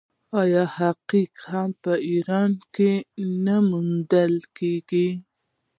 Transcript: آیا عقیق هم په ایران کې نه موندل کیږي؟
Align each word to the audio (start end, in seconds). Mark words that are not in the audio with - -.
آیا 0.41 0.63
عقیق 0.87 1.33
هم 1.51 1.69
په 1.83 1.91
ایران 2.09 2.51
کې 2.75 2.91
نه 3.45 3.55
موندل 3.69 4.33
کیږي؟ 4.57 5.07